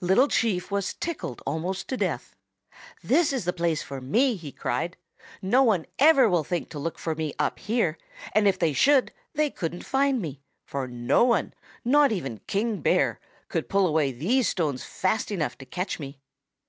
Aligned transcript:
Little 0.00 0.26
Chief 0.26 0.72
was 0.72 0.94
tickled 0.94 1.40
almost 1.46 1.86
to 1.86 1.96
death. 1.96 2.34
"'This 3.04 3.32
is 3.32 3.44
the 3.44 3.52
place 3.52 3.80
for 3.80 4.00
me!' 4.00 4.34
he 4.34 4.50
cried. 4.50 4.96
'No 5.40 5.62
one 5.62 5.86
ever 6.00 6.28
will 6.28 6.42
think 6.42 6.68
to 6.70 6.80
look 6.80 6.98
for 6.98 7.14
me 7.14 7.32
up 7.38 7.60
here, 7.60 7.96
and 8.32 8.48
if 8.48 8.58
they 8.58 8.72
should 8.72 9.12
they 9.34 9.50
couldn't 9.50 9.84
find 9.86 10.20
me, 10.20 10.40
for 10.64 10.88
no 10.88 11.22
one, 11.22 11.54
not 11.84 12.10
even 12.10 12.38
King 12.48 12.80
Bear, 12.80 13.20
could 13.46 13.68
pull 13.68 13.86
away 13.86 14.10
these 14.10 14.48
stones 14.48 14.82
fast 14.82 15.30
enough 15.30 15.56
to 15.58 15.64
catch 15.64 16.00
me. 16.00 16.18